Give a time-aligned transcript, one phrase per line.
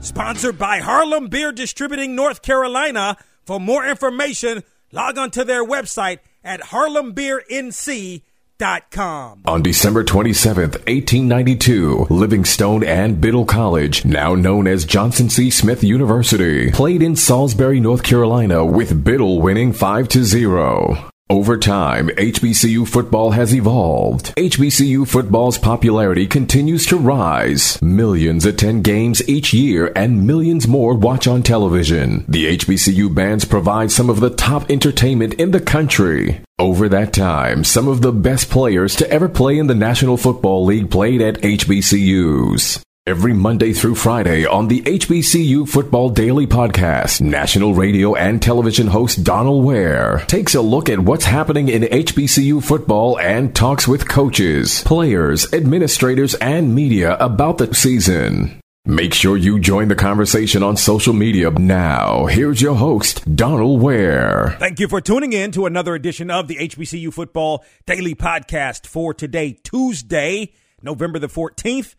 [0.00, 3.18] Sponsored by Harlem Beer Distributing North Carolina.
[3.44, 9.42] For more information, log on to their website at harlembeernc.com.
[9.44, 15.50] On December 27th, 1892, Livingstone and Biddle College, now known as Johnson C.
[15.50, 21.09] Smith University, played in Salisbury, North Carolina with Biddle winning 5 to 0.
[21.30, 24.34] Over time, HBCU football has evolved.
[24.34, 27.80] HBCU football's popularity continues to rise.
[27.80, 32.24] Millions attend games each year and millions more watch on television.
[32.26, 36.40] The HBCU bands provide some of the top entertainment in the country.
[36.58, 40.64] Over that time, some of the best players to ever play in the National Football
[40.64, 42.82] League played at HBCUs.
[43.06, 49.24] Every Monday through Friday on the HBCU Football Daily Podcast, national radio and television host
[49.24, 54.84] Donal Ware takes a look at what's happening in HBCU football and talks with coaches,
[54.84, 58.60] players, administrators, and media about the season.
[58.84, 62.26] Make sure you join the conversation on social media now.
[62.26, 64.56] Here's your host, Donal Ware.
[64.58, 69.14] Thank you for tuning in to another edition of the HBCU Football Daily Podcast for
[69.14, 71.94] today, Tuesday, November the 14th.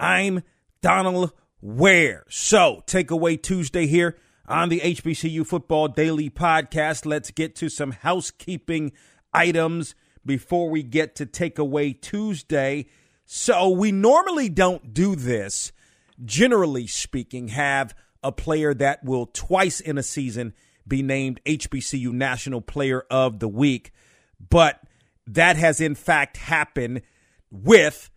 [0.00, 0.42] I'm
[0.80, 2.24] Donal Ware.
[2.30, 4.16] So, takeaway Tuesday here
[4.48, 7.04] on the HBCU Football Daily Podcast.
[7.04, 8.92] Let's get to some housekeeping
[9.34, 12.86] items before we get to takeaway Tuesday.
[13.26, 15.70] So, we normally don't do this,
[16.24, 20.54] generally speaking, have a player that will twice in a season
[20.88, 23.92] be named HBCU National Player of the Week.
[24.48, 24.80] But
[25.26, 27.02] that has in fact happened
[27.50, 28.10] with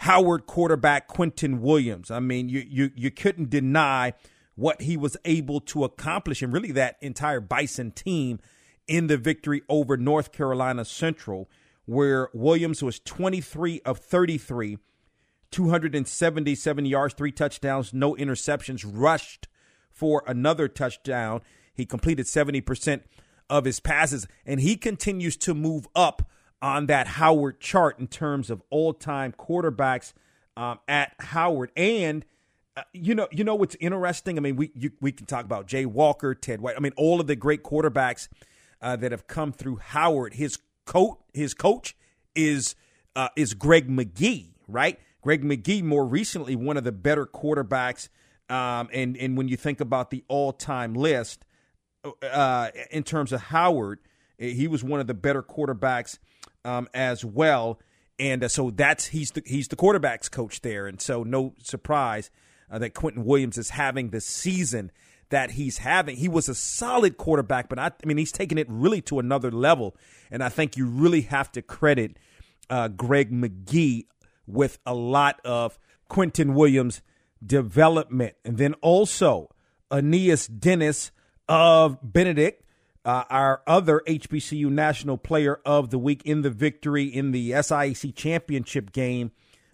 [0.00, 2.10] Howard quarterback Quentin Williams.
[2.10, 4.14] I mean, you you you couldn't deny
[4.54, 8.40] what he was able to accomplish and really that entire Bison team
[8.88, 11.50] in the victory over North Carolina Central
[11.84, 14.78] where Williams was 23 of 33,
[15.50, 19.48] 277 yards, three touchdowns, no interceptions, rushed
[19.90, 21.42] for another touchdown.
[21.74, 23.02] He completed 70%
[23.50, 26.22] of his passes and he continues to move up
[26.62, 30.12] on that Howard chart in terms of all-time quarterbacks
[30.56, 31.70] um, at Howard.
[31.76, 32.24] And
[32.76, 34.38] uh, you know, you know what's interesting?
[34.38, 36.76] I mean, we you, we can talk about Jay Walker, Ted White.
[36.76, 38.28] I mean, all of the great quarterbacks
[38.80, 40.34] uh, that have come through Howard.
[40.34, 41.96] His coach, his coach
[42.34, 42.76] is
[43.16, 44.98] uh, is Greg McGee, right?
[45.20, 48.08] Greg McGee, more recently, one of the better quarterbacks.
[48.48, 51.44] Um, and and when you think about the all-time list,
[52.22, 54.00] uh, in terms of Howard,
[54.38, 56.18] he was one of the better quarterbacks
[56.64, 57.80] um, as well.
[58.18, 62.30] And uh, so that's he's the he's the quarterbacks coach there, and so no surprise
[62.70, 64.90] uh, that Quentin Williams is having the season
[65.30, 66.16] that he's having.
[66.16, 69.50] He was a solid quarterback, but I, I mean he's taken it really to another
[69.50, 69.96] level,
[70.30, 72.18] and I think you really have to credit
[72.68, 74.06] uh, Greg McGee
[74.46, 75.78] with a lot of
[76.08, 77.00] Quentin Williams'
[77.44, 79.48] development, and then also
[79.90, 81.10] Aeneas Dennis
[81.48, 82.64] of Benedict
[83.04, 88.14] uh, our other HBCU National Player of the Week in the victory in the SIAC
[88.14, 89.32] championship game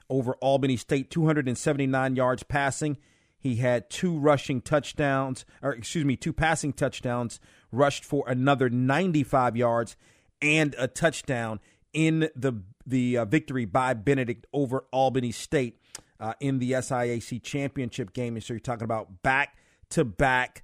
[0.08, 2.96] over Albany State, 279 yards passing.
[3.38, 9.56] He had two rushing touchdowns, or excuse me, two passing touchdowns, rushed for another 95
[9.56, 9.96] yards
[10.40, 11.60] and a touchdown
[11.92, 15.80] in the the uh, victory by Benedict over Albany State
[16.20, 18.36] uh, in the SIAC championship game.
[18.36, 19.56] And so you're talking about back
[19.90, 20.62] to back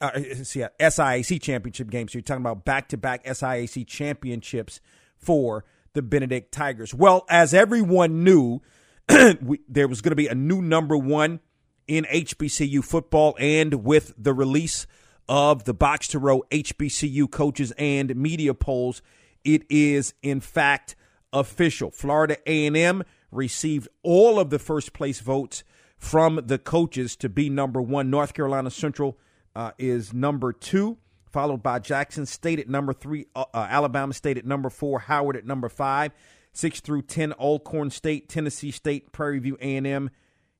[0.00, 2.08] uh, see, SIAC championship game.
[2.08, 4.80] So you're talking about back to back SIAC championships
[5.16, 6.94] for the Benedict Tigers.
[6.94, 8.60] Well, as everyone knew,
[9.42, 11.40] we, there was going to be a new number one
[11.86, 14.86] in HBCU football, and with the release
[15.28, 19.02] of the Box to Row HBCU coaches and media polls,
[19.44, 20.96] it is in fact
[21.32, 21.90] official.
[21.90, 25.62] Florida A&M received all of the first place votes
[25.96, 28.10] from the coaches to be number one.
[28.10, 29.18] North Carolina Central
[29.54, 34.38] uh, is number two, followed by Jackson State at number three, uh, uh, Alabama State
[34.38, 36.12] at number four, Howard at number five,
[36.52, 40.10] six through ten, Alcorn State, Tennessee State, Prairie View A&M,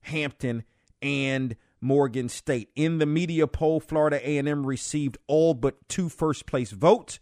[0.03, 0.65] Hampton,
[1.03, 2.71] and Morgan State.
[2.77, 7.19] In the media poll, Florida A&M received all but two first place votes.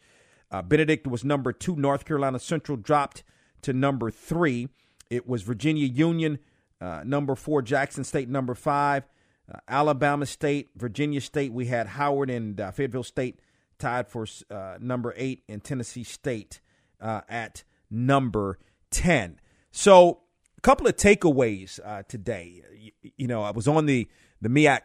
[0.50, 1.76] Uh, Benedict was number two.
[1.76, 3.23] North Carolina Central dropped
[3.62, 4.69] to number three.
[5.11, 6.38] It was Virginia Union,
[6.81, 7.62] uh, number four.
[7.62, 9.05] Jackson State, number five.
[9.52, 11.52] Uh, Alabama State, Virginia State.
[11.52, 13.40] We had Howard and uh, Fayetteville State
[13.78, 16.60] tied for uh, number eight, and Tennessee State
[17.00, 18.58] uh, at number
[18.90, 19.40] 10.
[19.70, 20.20] So,
[20.56, 22.62] a couple of takeaways uh, today.
[22.76, 24.08] You, you, know, I was on the,
[24.40, 24.80] the MEAC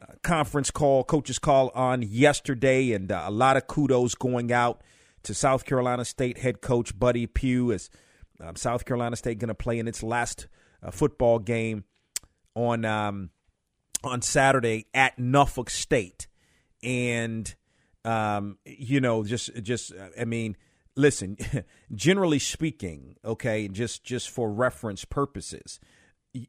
[0.00, 4.82] uh, conference call, coaches call on yesterday, and a lot of kudos going out
[5.24, 7.90] to South Carolina State head coach Buddy Pough as
[8.40, 10.46] um, South Carolina State going to play in its last
[10.92, 11.84] football game
[12.54, 13.30] on um,
[14.04, 16.26] on Saturday at Norfolk State,
[16.82, 17.54] and
[18.04, 20.56] um, you know, just just I mean,
[20.94, 21.36] listen.
[21.94, 25.80] generally speaking, okay, just just for reference purposes,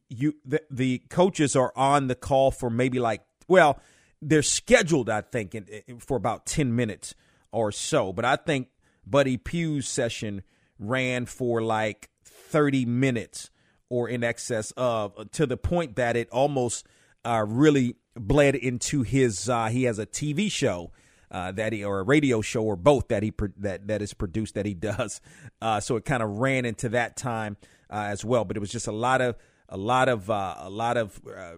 [0.09, 3.79] you the, the coaches are on the call for maybe like well,
[4.21, 7.15] they're scheduled, I think, in, in, for about ten minutes
[7.51, 8.11] or so.
[8.13, 8.69] But I think
[9.05, 10.43] Buddy Pough's session
[10.79, 13.50] ran for like thirty minutes
[13.89, 16.85] or in excess of, to the point that it almost
[17.25, 19.49] uh, really bled into his.
[19.49, 20.91] Uh, he has a TV show
[21.31, 24.55] uh, that he or a radio show or both that he that that is produced
[24.55, 25.21] that he does.
[25.59, 27.57] Uh, so it kind of ran into that time
[27.89, 28.45] uh, as well.
[28.45, 29.35] But it was just a lot of
[29.69, 31.53] a lot of uh, a lot of uh,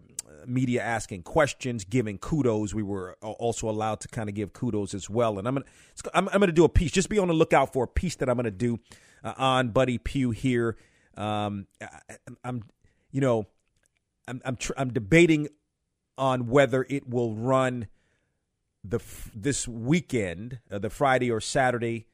[0.48, 2.74] media asking questions, giving kudos.
[2.74, 5.38] We were also allowed to kind of give kudos as well.
[5.38, 5.66] And I'm gonna
[6.14, 6.92] I'm, I'm gonna do a piece.
[6.92, 8.80] Just be on the lookout for a piece that I'm gonna do
[9.22, 10.78] uh, on Buddy Pough here.
[11.18, 12.16] Um, I,
[12.46, 12.64] am
[13.12, 13.48] you know
[14.30, 15.50] I'm I'm, tr- I'm debating
[16.18, 17.88] on whether it will run
[18.84, 19.00] the
[19.36, 22.06] this weekend, uh, the Friday or Saturday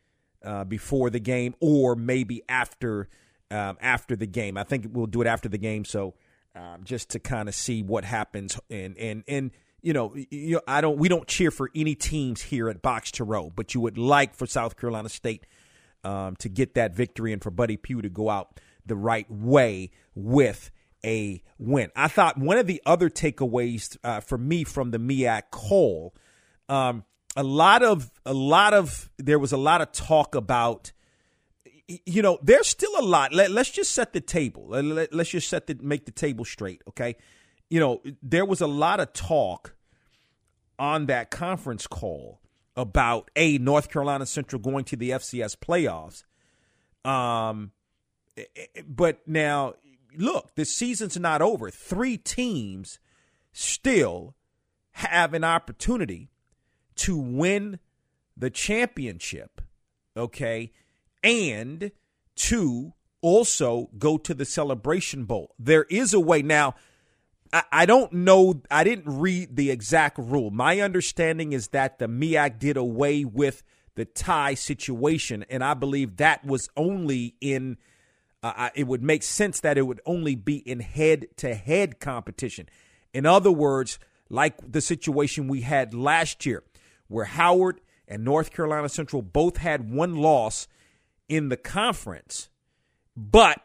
[0.44, 3.10] uh, before the game, or maybe after
[3.52, 4.58] um, after the game.
[4.58, 6.16] I think we'll do it after the game, so
[6.56, 8.60] um, just to kind of see what happens.
[8.70, 9.52] And and and
[9.82, 13.12] you know, you know, I don't we don't cheer for any teams here at Box
[13.12, 15.46] to Row, but you would like for South Carolina State
[16.04, 19.92] um, to get that victory and for Buddy Pough to go out the right way
[20.14, 20.72] with
[21.03, 21.92] a win.
[21.95, 26.15] I thought one of the other takeaways uh, for me from the MEAC call,
[26.69, 27.03] um,
[27.36, 30.92] a lot of a lot of there was a lot of talk about.
[31.88, 33.31] You know, there's still a lot.
[33.31, 34.69] Let, us just set the table.
[34.69, 36.81] Let, us just set the make the table straight.
[36.89, 37.15] Okay,
[37.69, 39.75] you know, there was a lot of talk
[40.80, 42.42] on that conference call
[42.75, 46.24] about a North Carolina Central going to the FCS playoffs.
[47.07, 47.71] Um,
[48.88, 49.75] but now
[50.18, 51.70] look, the season's not over.
[51.70, 53.00] Three teams
[53.52, 54.36] still
[54.92, 56.30] have an opportunity
[56.96, 57.80] to win
[58.38, 59.62] the championship,
[60.16, 60.72] okay,
[61.24, 61.92] and
[62.36, 65.56] to also go to the Celebration Bowl.
[65.60, 66.42] There is a way.
[66.42, 66.76] Now,
[67.72, 70.52] I, don't know, I didn't read the exact rule.
[70.52, 73.64] My understanding is that the MEAC did away with
[73.96, 77.78] the tie situation, and I believe that was only in–
[78.56, 82.68] uh, it would make sense that it would only be in head to head competition.
[83.13, 83.97] In other words,
[84.30, 86.63] like the situation we had last year,
[87.07, 90.68] where Howard and North Carolina Central both had one loss
[91.27, 92.50] in the conference,
[93.15, 93.62] but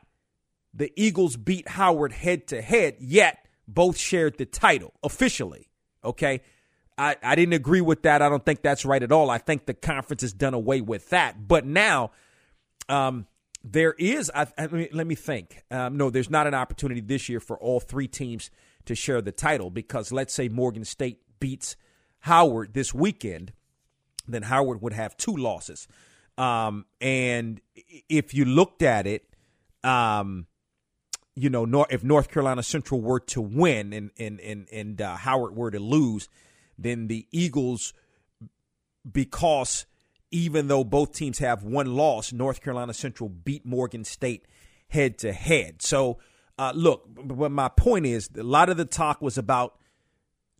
[0.73, 5.69] the Eagles beat Howard head to head, yet both shared the title officially.
[6.05, 6.41] Okay.
[6.97, 8.21] I, I didn't agree with that.
[8.21, 9.31] I don't think that's right at all.
[9.31, 11.49] I think the conference has done away with that.
[11.49, 12.11] But now,
[12.91, 13.27] um,
[13.63, 15.63] there is, I, I let me think.
[15.71, 18.51] Um, no, there's not an opportunity this year for all three teams
[18.87, 21.77] to share the title because let's say Morgan State beats
[22.21, 23.53] Howard this weekend,
[24.27, 25.89] then Howard would have two losses.
[26.39, 27.61] Um, and
[28.09, 29.25] if you looked at it,
[29.85, 30.47] um,
[31.35, 35.55] you know, if North Carolina Central were to win and and and and uh, Howard
[35.55, 36.29] were to lose,
[36.79, 37.95] then the Eagles,
[39.11, 39.87] because
[40.31, 44.47] even though both teams have one loss, North Carolina Central beat Morgan State
[44.89, 45.83] head to head.
[45.83, 46.19] So,
[46.59, 49.77] uh, look, but my point is, a lot of the talk was about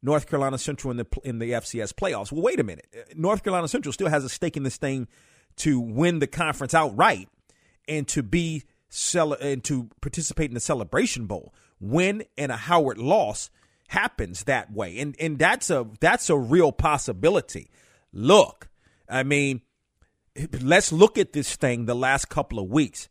[0.03, 2.33] North Carolina Central in the in the FCS playoffs.
[2.33, 2.87] Well, wait a minute.
[3.15, 5.09] North Carolina Central still has a stake in this thing
[5.57, 7.29] to win the conference outright
[7.87, 11.55] and to be cel- and to participate in the Celebration Bowl.
[11.81, 13.51] Win and a Howard loss
[13.89, 17.71] happens that way, and and that's a that's a real possibility.
[18.13, 18.70] Look,
[19.11, 19.63] I mean,
[20.61, 23.09] let's look at this thing the last couple of weeks.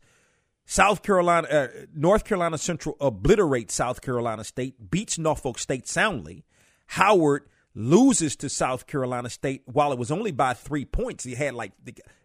[0.64, 6.44] South Carolina, uh, North Carolina Central obliterates South Carolina State, beats Norfolk State soundly.
[6.86, 7.42] Howard
[7.74, 11.24] loses to South Carolina State while it was only by three points.
[11.24, 11.72] He had like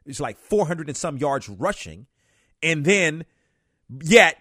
[0.05, 2.07] it's like 400 and some yards rushing,
[2.61, 3.25] and then
[4.01, 4.37] yet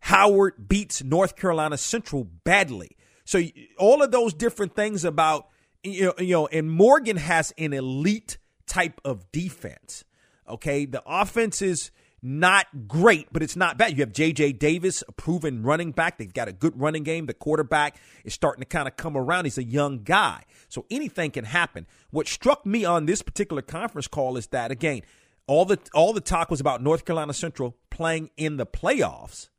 [0.00, 2.96] Howard beats North Carolina Central badly.
[3.24, 3.42] So
[3.78, 5.48] all of those different things about
[5.82, 10.04] you know, you know, and Morgan has an elite type of defense.
[10.48, 11.90] Okay, the offense is
[12.22, 13.92] not great, but it's not bad.
[13.92, 14.52] You have J.J.
[14.52, 16.16] Davis, a proven running back.
[16.16, 17.26] They've got a good running game.
[17.26, 19.44] The quarterback is starting to kind of come around.
[19.44, 20.44] He's a young guy.
[20.70, 21.86] So anything can happen.
[22.10, 25.02] What struck me on this particular conference call is that, again,
[25.46, 29.50] all the all the talk was about North Carolina Central playing in the playoffs,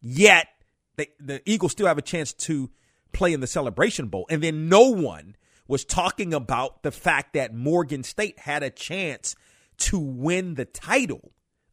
[0.00, 0.46] yet
[0.96, 2.70] they, the Eagles still have a chance to
[3.12, 4.26] play in the Celebration Bowl.
[4.30, 5.34] And then no one
[5.68, 9.34] was talking about the fact that Morgan State had a chance
[9.78, 11.32] to win the title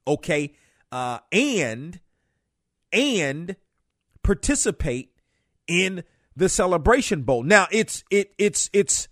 [0.09, 0.53] okay,
[0.91, 1.99] uh, and
[2.91, 3.55] and
[4.23, 5.13] participate
[5.67, 6.03] in
[6.35, 7.43] the Celebration Bowl.
[7.43, 9.07] Now it's it it's it's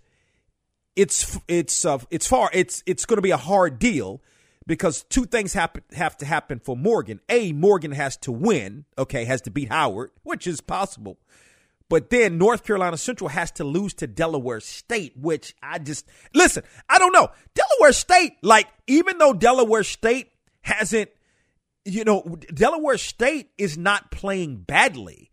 [0.96, 4.20] it's it's uh, it's far it's it's going to be a hard deal
[4.66, 7.20] because two things happen have to happen for Morgan.
[7.28, 11.18] A Morgan has to win, okay, has to beat Howard, which is possible.
[11.88, 16.62] But then North Carolina Central has to lose to Delaware State, which I just listen,
[16.88, 17.30] I don't know.
[17.54, 20.30] Delaware State, like, even though Delaware State
[20.60, 21.10] hasn't,
[21.84, 25.30] you know, Delaware State is not playing badly.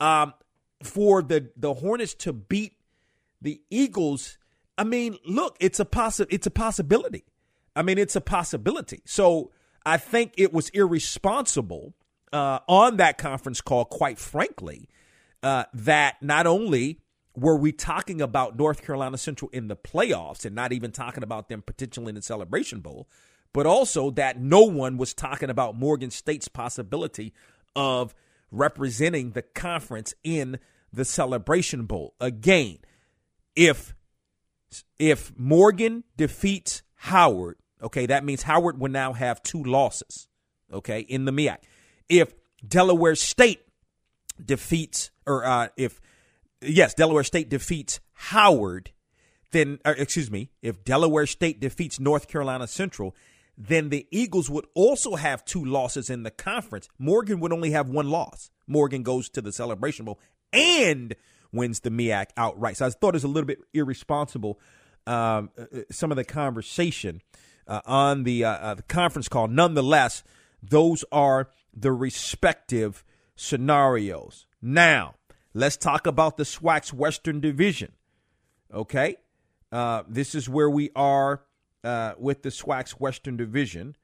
[0.00, 0.32] Um,
[0.82, 2.74] for the the Hornets to beat
[3.42, 4.38] the Eagles,
[4.76, 7.24] I mean, look, it's a possi- it's a possibility.
[7.74, 9.02] I mean, it's a possibility.
[9.04, 9.50] So
[9.84, 11.94] I think it was irresponsible
[12.32, 14.88] uh, on that conference call, quite frankly,
[15.42, 17.00] uh, that not only
[17.36, 21.48] were we talking about North Carolina Central in the playoffs and not even talking about
[21.48, 23.08] them potentially in the Celebration Bowl,
[23.52, 27.32] but also that no one was talking about Morgan State's possibility
[27.76, 28.14] of
[28.50, 30.58] representing the conference in
[30.92, 32.14] the Celebration Bowl.
[32.20, 32.78] Again,
[33.54, 33.94] if
[34.98, 40.28] if Morgan defeats Howard, okay, that means Howard will now have two losses,
[40.72, 41.58] okay, in the MEAC.
[42.08, 42.34] If
[42.66, 43.60] Delaware State
[44.44, 46.00] defeats, or uh, if
[46.60, 48.90] yes, Delaware State defeats Howard,
[49.52, 53.14] then uh, excuse me, if Delaware State defeats North Carolina Central,
[53.56, 56.88] then the Eagles would also have two losses in the conference.
[56.98, 58.50] Morgan would only have one loss.
[58.66, 60.20] Morgan goes to the Celebration Bowl
[60.52, 61.16] and
[61.52, 62.76] wins the MEAC outright.
[62.76, 64.60] So I thought it was a little bit irresponsible.
[65.06, 67.22] Um, uh, uh, some of the conversation
[67.66, 69.48] uh, on the, uh, uh, the conference call.
[69.48, 70.22] Nonetheless,
[70.62, 73.04] those are the respective
[73.38, 74.46] scenarios.
[74.60, 75.14] Now,
[75.54, 77.92] let's talk about the SWAC's Western Division.
[78.74, 79.16] Okay,
[79.72, 81.42] uh, this is where we are
[81.84, 83.96] uh, with the SWAC's Western Division.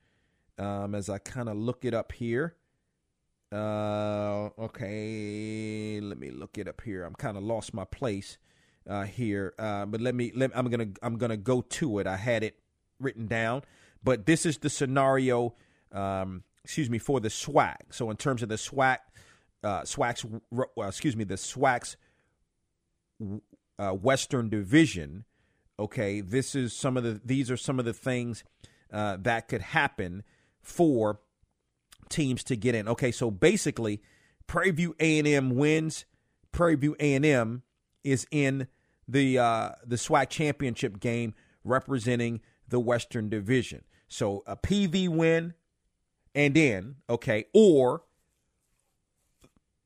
[0.56, 2.54] Um, as I kind of look it up here.
[3.50, 7.04] Uh, okay, let me look it up here.
[7.04, 8.38] I'm kind of lost my place
[8.88, 10.32] uh, here, uh, but let me.
[10.34, 10.88] Let, I'm gonna.
[11.02, 12.06] I'm gonna go to it.
[12.06, 12.58] I had it
[13.00, 13.62] written down,
[14.02, 15.54] but this is the scenario.
[15.90, 17.76] Um, excuse me for the SWAC.
[17.90, 18.98] So in terms of the SWAC,
[19.62, 20.24] uh, SWAC's.
[20.52, 21.96] Uh, excuse me, the SWAC's
[23.78, 25.24] uh, Western Division
[25.78, 28.44] okay, this is some of the these are some of the things
[28.92, 30.22] uh, that could happen
[30.62, 31.20] for
[32.08, 32.88] teams to get in.
[32.88, 34.00] Okay, so basically,
[34.46, 36.04] Prairie View A and M wins.
[36.52, 37.62] Prairie View A and M
[38.02, 38.68] is in
[39.08, 43.84] the uh, the SWAC championship game, representing the Western Division.
[44.08, 45.54] So a PV win
[46.34, 48.02] and in, okay, or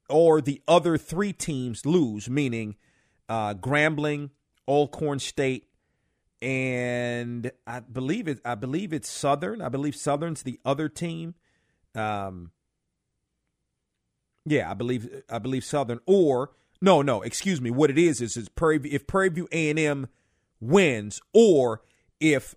[0.09, 2.77] or the other three teams lose, meaning
[3.29, 4.31] uh, Grambling,
[4.67, 5.69] Alcorn State,
[6.41, 8.41] and I believe it.
[8.45, 9.61] I believe it's Southern.
[9.61, 11.35] I believe Southern's the other team.
[11.95, 12.53] Um,
[14.47, 16.01] yeah, I believe I believe Southern.
[16.07, 17.71] Or no, no, excuse me.
[17.71, 20.09] What it is is is Prairie if Prairie View A and M
[20.61, 21.83] wins, or
[22.21, 22.55] if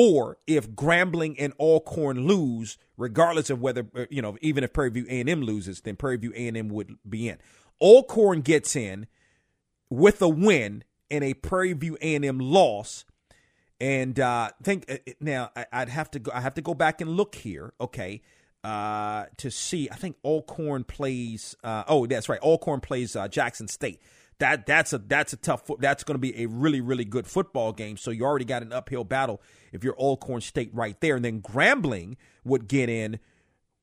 [0.00, 4.90] or if Grambling and Alcorn lose, regardless of whether uh, you know, even if Prairie
[4.90, 7.38] View A and M loses, then Prairie View A and M would be in.
[7.80, 9.08] Alcorn gets in
[9.90, 13.04] with a win and a Prairie View A&M loss.
[13.80, 16.30] And uh, think uh, now I, would have to go.
[16.32, 17.72] I have to go back and look here.
[17.80, 18.22] Okay,
[18.62, 19.88] uh, to see.
[19.90, 21.56] I think Alcorn plays.
[21.64, 22.40] Uh, oh, that's right.
[22.40, 24.00] Alcorn plays uh, Jackson State.
[24.38, 25.68] That that's a that's a tough.
[25.80, 27.96] That's going to be a really really good football game.
[27.96, 29.42] So you already got an uphill battle
[29.72, 31.16] if you're Alcorn State right there.
[31.16, 33.18] And then Grambling would get in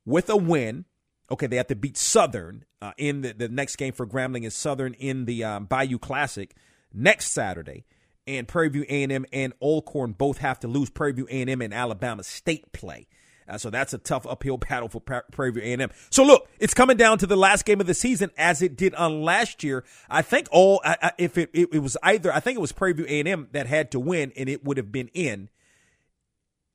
[0.05, 0.85] with a win.
[1.29, 4.55] Okay, they have to beat Southern uh, in the the next game for Grambling is
[4.55, 6.55] Southern in the um, Bayou Classic
[6.93, 7.85] next Saturday,
[8.25, 10.89] and Prairie View A&M and Alcorn both have to lose.
[10.89, 13.07] Prairie View A&M and Alabama State play.
[13.47, 15.89] Uh, so that's a tough uphill battle for Prairie View A&M.
[16.09, 18.95] So look, it's coming down to the last game of the season as it did
[18.95, 19.83] on last year.
[20.09, 20.81] I think all
[21.17, 23.91] if it, it, it was either I think it was Prairie View A&M that had
[23.91, 25.49] to win and it would have been in.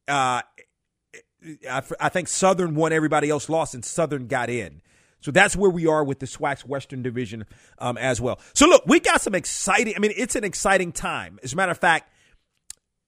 [0.07, 0.43] Uh,
[1.69, 4.83] I, I think Southern won, everybody else lost, and Southern got in.
[5.21, 7.45] So that's where we are with the SWAC's Western Division
[7.79, 8.41] um, as well.
[8.55, 9.95] So look, we got some exciting.
[9.95, 11.39] I mean, it's an exciting time.
[11.43, 12.11] As a matter of fact,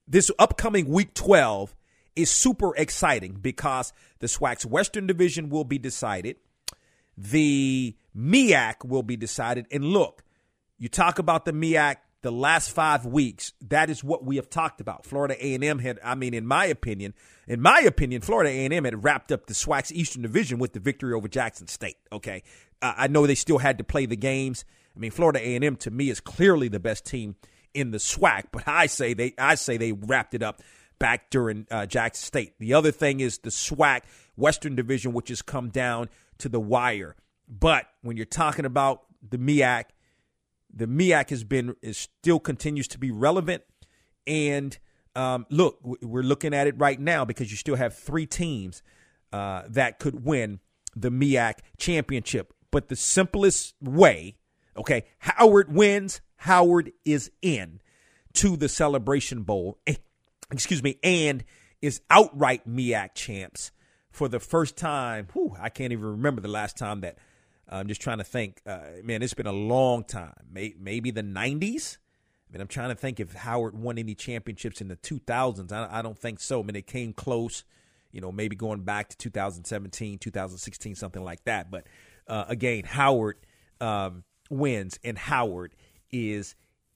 [0.07, 1.75] this upcoming Week 12
[2.15, 6.37] is super exciting because the SWAC's Western Division will be decided.
[7.17, 9.67] The MEAC will be decided.
[9.71, 10.23] And look,
[10.77, 14.81] you talk about the MEAC the last five weeks, that is what we have talked
[14.81, 15.05] about.
[15.05, 17.13] Florida A&M had, I mean, in my opinion,
[17.47, 21.13] in my opinion, Florida A&M had wrapped up the SWAC's Eastern Division with the victory
[21.13, 21.97] over Jackson State.
[22.11, 22.41] Okay,
[22.81, 24.63] uh, I know they still had to play the games.
[24.95, 27.35] I mean, Florida A&M to me is clearly the best team
[27.73, 30.61] in the SWAC, but I say they, I say they wrapped it up
[31.03, 32.53] back during uh, Jackson State.
[32.59, 34.03] The other thing is the SWAC
[34.37, 36.07] Western Division, which has come down
[36.37, 37.17] to the wire.
[37.45, 39.83] But when you're talking about the MEAC,
[40.73, 43.63] the MEAC has been is still continues to be relevant.
[44.25, 44.77] And
[45.13, 48.81] um, look, we're looking at it right now because you still have three teams
[49.33, 50.61] uh, that could win
[50.95, 52.53] the MEAC championship.
[52.71, 54.37] But the simplest way,
[54.77, 56.21] okay, Howard wins.
[56.37, 57.81] Howard is in
[58.35, 59.79] to the Celebration Bowl.
[60.53, 61.43] Excuse me, and
[61.81, 63.71] is outright MEAC champs
[64.11, 65.27] for the first time.
[65.33, 67.17] Whew, I can't even remember the last time that
[67.67, 68.61] I'm just trying to think.
[68.65, 70.33] Uh, man, it's been a long time.
[70.49, 71.97] May, maybe the 90s.
[71.97, 75.71] I mean, I'm trying to think if Howard won any championships in the 2000s.
[75.71, 76.61] I, I don't think so.
[76.61, 77.63] I mean, it came close.
[78.11, 81.71] You know, maybe going back to 2017, 2016, something like that.
[81.71, 81.87] But
[82.27, 83.37] uh, again, Howard
[83.81, 85.73] um, wins, and Howard
[86.11, 86.53] is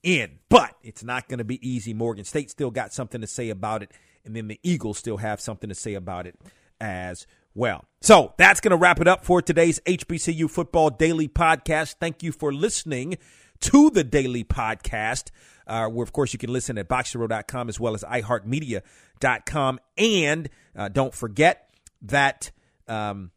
[0.08, 0.40] in.
[0.50, 1.94] But it's not going to be easy.
[1.94, 3.92] Morgan State still got something to say about it,
[4.26, 6.36] and then the Eagles still have something to say about it
[6.80, 7.84] as well.
[8.02, 11.96] So that's going to wrap it up for today's HBCU Football Daily Podcast.
[12.00, 13.18] Thank you for listening
[13.60, 15.32] to the daily podcast,
[15.66, 19.80] uh, where, of course, you can listen at boxtorow.com as well as iHeartMedia.com.
[19.98, 21.70] And uh, don't forget
[22.04, 22.52] that
[22.88, 23.32] um,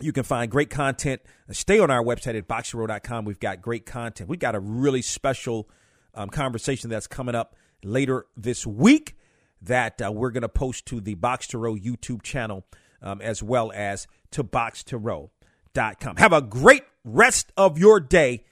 [0.00, 1.20] you can find great content.
[1.50, 3.24] Stay on our website at boxtorow.com.
[3.24, 4.30] We've got great content.
[4.30, 5.68] We've got a really special
[6.14, 9.16] um, conversation that's coming up later this week
[9.62, 12.64] that uh, we're going to post to the Box to Row YouTube channel
[13.00, 16.16] um, as well as to boxtorow.com.
[16.16, 18.44] Have a great rest of your day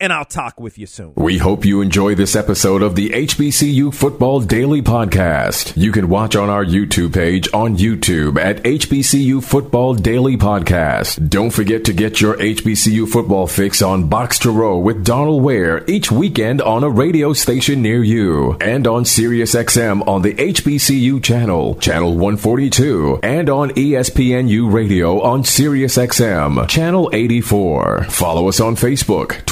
[0.00, 1.12] and I'll talk with you soon.
[1.16, 5.76] We hope you enjoy this episode of the HBCU Football Daily Podcast.
[5.76, 11.28] You can watch on our YouTube page on YouTube at HBCU Football Daily Podcast.
[11.28, 15.84] Don't forget to get your HBCU football fix on Box to Row with Donal Ware
[15.88, 21.74] each weekend on a radio station near you and on SiriusXM on the HBCU channel,
[21.76, 28.04] channel 142, and on ESPNU Radio on SiriusXM, channel 84.
[28.04, 29.44] Follow us on Facebook,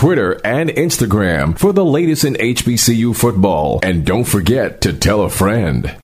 [0.45, 3.81] And Instagram for the latest in HBCU football.
[3.83, 5.97] And don't forget to tell a friend.